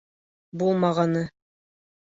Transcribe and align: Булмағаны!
Булмағаны! 0.63 1.25